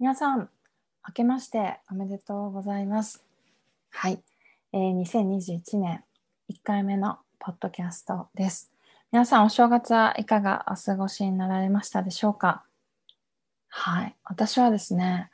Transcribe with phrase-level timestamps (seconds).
[0.00, 0.48] 皆さん、
[1.08, 3.24] 明けましておめでとうございます。
[3.90, 4.22] はい、
[4.72, 6.04] えー、2021年
[6.48, 8.70] 1回目のポッドキャストです。
[9.10, 12.62] 皆さん、お正月はいかがお過ごしになられましたでしょうか？
[13.70, 15.30] はい、私はですね、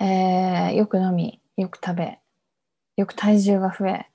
[0.00, 2.18] えー、よく飲み、よく食べ、
[2.96, 4.10] よく体重が増え、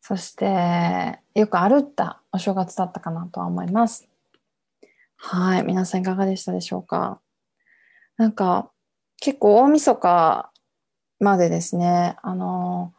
[0.00, 4.08] そして、よく歩ったお正月だったかなとは思います。
[5.16, 7.20] はい、皆さんいかがでしたでしょうか？
[8.18, 8.70] なんか、
[9.20, 10.50] 結構大晦日
[11.18, 12.92] までですね、あの、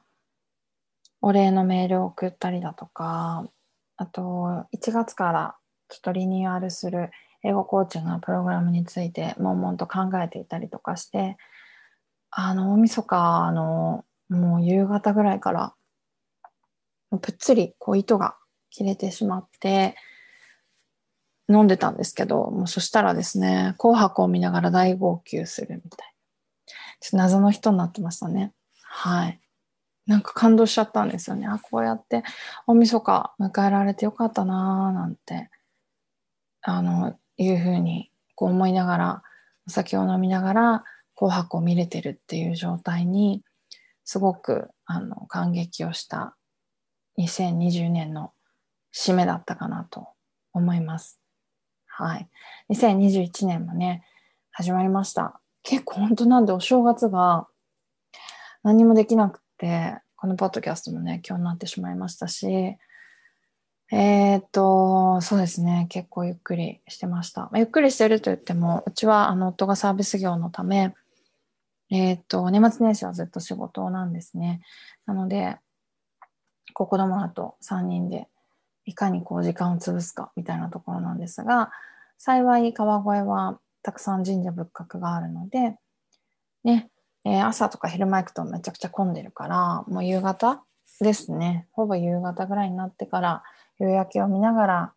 [1.21, 3.47] お礼のメールを送ったりだとか、
[3.97, 5.55] あと、1月から
[5.89, 7.11] ちょっとリニューアルする
[7.43, 11.37] 英語コーチのプログラムについて、悶々と考えていたりとかして、
[12.31, 15.75] あの、大晦日のもう夕方ぐらいから、
[17.21, 18.35] ぷっつりこう糸が
[18.71, 19.95] 切れてしまって、
[21.49, 26.13] 飲んでたんですけど、もうそしたらですね、紅白を見ながら大号泣するみたいな。
[26.99, 28.53] ちょっと謎の人になってましたね。
[28.83, 29.39] はい。
[30.05, 31.47] なんか感動しちゃったんですよね。
[31.47, 32.23] あ、こうやって
[32.67, 35.49] 大晦日迎えられてよかったなーなんて、
[36.61, 39.23] あの、いうふうにこう思いながら、
[39.67, 40.83] お酒を飲みながら
[41.15, 43.43] 紅白を見れてるっていう状態に、
[44.05, 46.35] すごくあの感激をした
[47.17, 48.33] 2020年の
[48.93, 50.09] 締めだったかなと
[50.53, 51.22] 思います。
[51.95, 52.27] はい。
[52.71, 54.03] 2021年もね、
[54.51, 55.39] 始まりました。
[55.61, 57.47] 結構本当なんでお正月が
[58.63, 67.51] 何もできなくて、このポッドキャストもね、今日になってしまいましたし、えー、っと、そうですね、結構ゆっくりしてました。
[67.53, 70.95] ゆっくりしてると言っても、うちはあの夫がサービス業のため、
[71.91, 74.61] えー、っと、年末年始はずっと仕事なんですね。
[75.05, 75.57] なので、
[76.73, 78.27] 子供らと3人で
[78.85, 81.71] いかにこう時間を潰すかみたいなところなんですが、
[82.17, 85.77] 幸い川越はたくさん神社仏閣があるので、
[86.63, 86.89] ね、
[87.25, 90.63] えー、朝とか昼間行くとめちゃくちゃ混んでるから、もう夕方
[91.01, 91.67] ですね。
[91.71, 93.43] ほぼ夕方ぐらいになってから
[93.79, 94.93] 夕焼けを見ながら、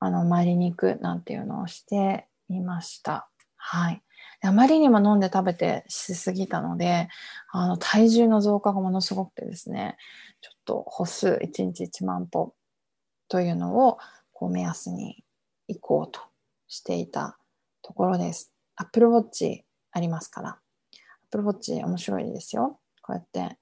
[0.00, 3.28] あの、参りに行くなんていうのをしていました。
[3.56, 4.02] はい。
[4.42, 7.08] あまりにも飲んで食べてしすぎたので、
[7.50, 9.96] あの、体重の増加がものすごくてですね、
[10.40, 12.54] ちょっと歩数1日1万歩
[13.28, 13.98] というのを
[14.32, 15.24] こう目安に
[15.68, 16.20] 行こうと
[16.68, 17.38] していた
[17.82, 18.52] ところです。
[18.76, 20.58] Apple Watch ありますから。
[21.32, 22.78] Apple Watch 面白いですよ。
[23.02, 23.56] こうやって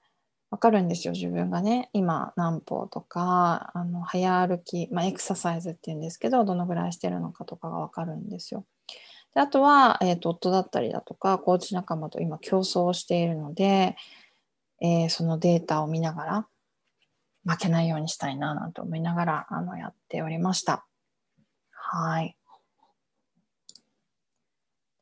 [0.54, 1.12] わかるんですよ。
[1.14, 8.64] 自分がね、今何歩とか、あの早歩き、まあ、エクササイズっていうんですけど、どのぐらいしてるのかとかがわかるんですよ。
[9.34, 13.96] であとは、えーと、夫だったりだとか、コーチ仲間と今競争しているので、
[14.80, 16.46] えー、そのデータを見ながら、
[17.44, 20.86] 負けないようにしたいななんて思いながらあのやっておりました。
[21.70, 22.36] はい。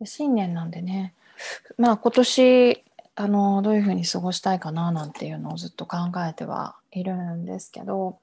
[0.01, 1.15] で新年なんでね、
[1.79, 2.83] まあ今年
[3.15, 5.99] あのどういうふうに過ごしたいかななんていうのをずっと考
[6.29, 8.19] えてはいるんですけど、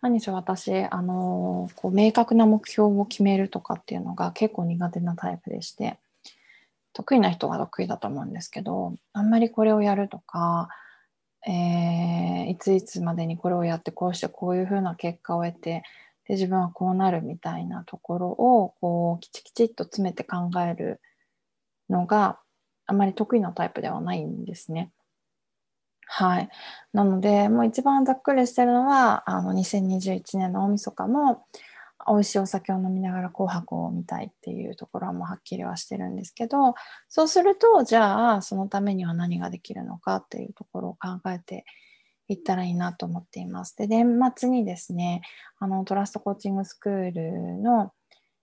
[0.00, 5.98] 何しろ私あのこう明確な目標を決めるとかっていうのが結構苦手なタイプでして、
[6.92, 10.68] 得意な人は得意だと思うんですけど、あんまりこれをやるとか、
[11.46, 15.82] えー、いついつまでにこれをやってこうしてこういうふうな結果を得て
[16.26, 21.00] で自分はこうなるみたいなところをこうきちきちっと詰めて考える
[21.88, 22.38] のが
[22.86, 24.90] あまり得意なタイプではないんですね。
[26.06, 26.48] はい。
[26.92, 31.44] なのでもう一番ざっくりしてるのはあの2021年の大晦日も
[32.12, 36.74] 美味しいお酒を飲みながら紅白を見たいっていうところはもうはっきりはしてるんですけど
[37.08, 41.64] そうするとじゃあそのためには何ができるのかっていうところを考えて
[42.28, 43.76] いったらいいなと思っています。
[43.76, 45.22] で年末にですね
[45.58, 47.92] あのトラストコーチングスクールの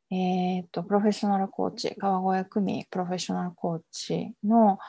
[0.10, 4.80] えー、とプロフェッショナルコーチ川越久美プロフェッショナルコーチの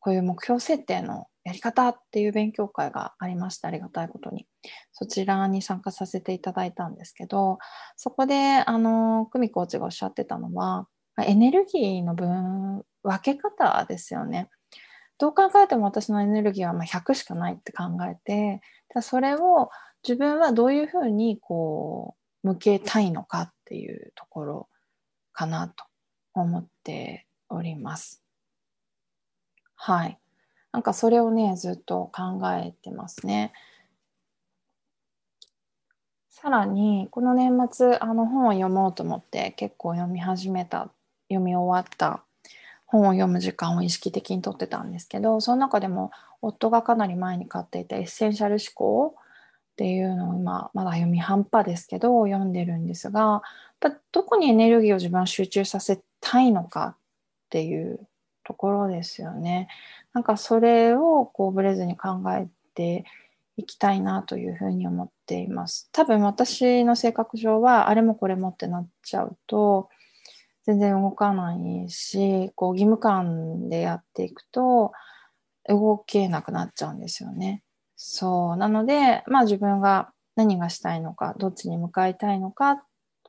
[0.00, 4.46] こういう目標設定のやり方っていう勉強会がありましてありがたいことに。
[4.92, 7.58] そちらに参加させていただいたんですけど
[7.96, 10.88] そこであの久美コーチがおっしゃってたのは
[11.24, 14.48] エネルギーの分分け方ですよね。
[15.18, 18.60] どう考えても私のエネルギーはま100しかないって考えて
[19.00, 19.70] それを
[20.06, 22.14] 自分はどういうふうにこ
[22.44, 24.68] う向けたいのかっていうところ
[25.32, 25.84] かなと
[26.34, 28.27] 思っております。
[29.78, 30.18] はい
[30.72, 33.52] なんかそれをね、ずっと考えてますね。
[36.28, 40.90] さらに、この年末、あの本を読もうと思って結構読み始めた、
[41.28, 42.22] 読み終わった
[42.86, 46.10] 本を読む時間を意識的にとってたんですけど、その中でも
[46.42, 49.22] 夫がかなり前に買っていたエッセンシャル思考っ
[49.76, 53.42] ていうのを今、まだ読み半端ですけど、読んでるんですが、
[54.12, 56.96] どこにエネルギーを自分は集中させたいのかっ
[57.50, 58.07] ていう
[58.48, 59.68] ところですよね。
[60.14, 63.04] なんかそれをこうブレずに考えて
[63.58, 65.90] いきたいなというふうに思っています。
[65.92, 69.90] 多分私の性格上はあれもこれもってなっちゃうと
[70.64, 74.92] 全然動かないし、こう義務感でやっていくと
[75.68, 77.62] 動けなくなっちゃうんですよね。
[77.96, 78.56] そう。
[78.56, 82.82] なので、まあ自分が何がしたいのか、どっちに向かいたいのかと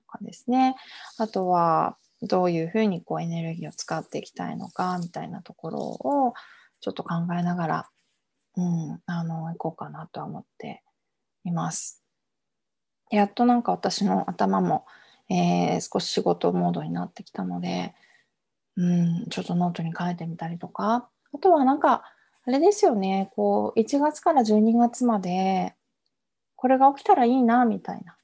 [0.07, 0.77] かですね。
[1.17, 6.33] あとは、どういうふうにこうエネルギーを使っていきたいのかみたいなところを
[6.81, 7.89] ちょっと考えながら、
[8.57, 10.83] うん、あの、行こうかなとは思って
[11.45, 12.03] います。
[13.11, 14.85] やっとなんか私の頭も、
[15.29, 17.95] えー、少し仕事モードになってきたので、
[18.75, 22.03] うん、ちょっとノートに書いてみたりとか、あとはなんか、
[22.45, 25.75] あれですよね、こう、1月から12月まで、
[26.55, 28.15] これが起きたらいいな、みたいな。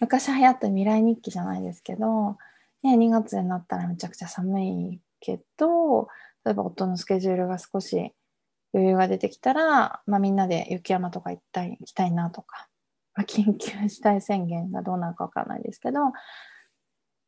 [0.00, 2.36] 昔流行った未来日記じゃないですけど、
[2.82, 6.08] ね、2月になったらめちゃくちゃ寒いけど、
[6.44, 8.12] 例えば夫のスケジュールが少し
[8.74, 12.68] 余裕が出てきたら、まあ、みんなで雪山とか行ったい行きたいなとか、
[13.14, 16.00] まあ、緊急事態宣言がどうなるかわからないですけど、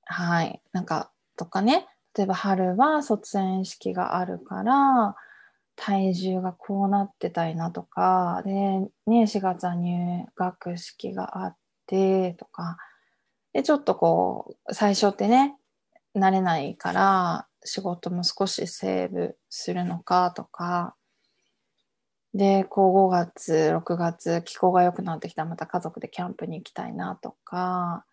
[0.06, 1.86] はい、なんか、とかね、
[2.16, 5.16] 例えば春は卒園式があるから、
[5.76, 11.56] 体重がこうなってたいなとか、で、ね、4月は入学式があっ
[11.86, 12.76] てとか、
[13.54, 15.56] で、ちょっとこう、最初ってね、
[16.16, 20.96] 慣れないから、仕事も少しセーブするのかとか、
[22.34, 25.44] で、こう5月、6月、気候が良くなってきた。
[25.44, 28.04] らまた家族でキャンプに行きたいなとか、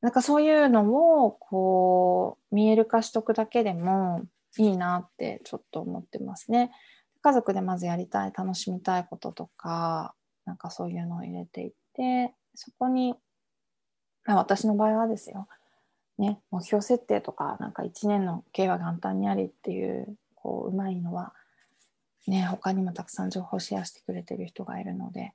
[0.00, 4.22] なんかそういうのをこう見える化しとくだけでも
[4.58, 6.72] いいなってちょっと思ってますね。
[7.20, 13.14] 家族でまずやりたい、楽しみたいこととか、なんかそういうのを入れていって、そこに
[14.26, 15.48] 私の場合はですよ、
[16.18, 21.32] ね、目標設定とか、なんか1年の計は元旦にありっていう、こう、うまいのは、
[22.26, 25.32] ね、他にもたくさん情報をシェアしてくれてる人がいるので、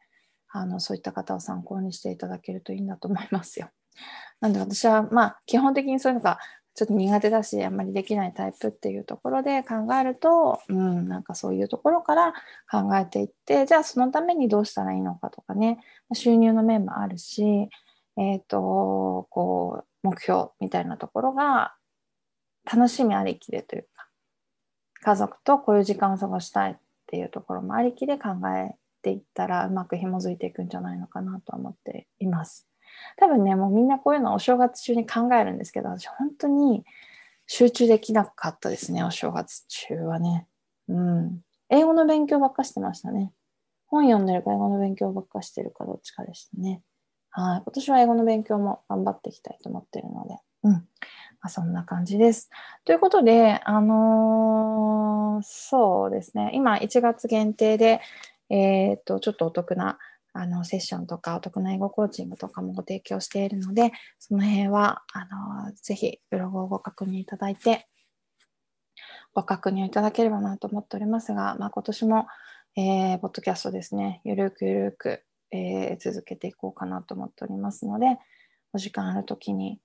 [0.50, 3.70] あの、そういった方を参考にしていただけるといいんだと思いますよ。
[4.40, 6.40] なんで私は、まあ、基本的にそういうのが
[6.76, 12.34] ちょっと苦手だし、あんまりできないタイプっていうところで考えると、うん、なんかそういうところから
[12.72, 15.80] 考えていって、じゃあそのためにどうしたらいいのかとかね、
[16.14, 17.70] 収入の面もあるし、
[18.18, 21.76] えっ、ー、と、こう、目標みたいなところが
[22.72, 24.08] 楽しみありきでというか、
[25.02, 26.76] 家族とこういう時間を過ごしたいっ
[27.08, 32.68] ていうところもありきで考えていったらうまく紐づいていくんじゃないのかなと思っています。
[33.18, 36.84] 多分ね、もうみんなこういうのお正月中に考えるんですけど、私本当に
[37.46, 40.48] 集中できなかったですね、お正月中はね。
[40.90, 41.42] うん。
[41.70, 43.32] 英語の勉強ばっかしてましたね。
[43.88, 46.82] 本読んでるか英語の勉強ばっかしてるかどっちかでしたね。
[47.40, 47.62] はい。
[47.64, 50.72] 今年は英語の勉強も頑張っていきたいと思ってるので、うん。
[50.72, 50.82] ま
[51.44, 52.50] あ、そんな感じです。
[52.84, 56.50] ということで、あのー、そうですね。
[56.56, 58.02] 今、1月限定で、
[58.50, 60.00] えっ、と、ちょっとお得な、
[60.34, 65.20] あの、セッションとか、お得な英語コーチングとかもご提供しているので、その辺は、あ
[65.66, 67.88] のー、ぜひ、ブログをご確認いただいて、
[69.36, 72.26] ご確認いただければなと思っておりますが、まあ、今年も、
[72.76, 78.18] えー、ポッドキャストですね、ゆるくゆるく、えー、続けていこうかなと思っておりますので、
[78.74, 79.80] お時間ある時に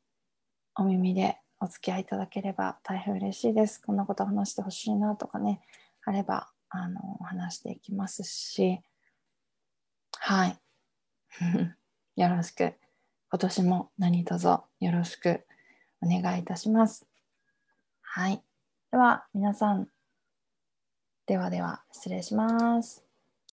[0.74, 3.80] お耳でお付き合いいただければ大変嬉しいです。
[3.80, 5.60] こんなこと話してほしいなとかね、
[6.04, 8.80] あれば、あの、話していきますし、
[10.18, 10.58] はい。
[12.16, 12.74] よろしく。
[13.30, 15.46] 今年も何卒よろしく
[16.02, 17.06] お願いいたします。
[18.02, 18.42] はい。
[18.90, 19.88] では、皆さん、
[21.26, 23.11] ではでは、失礼します。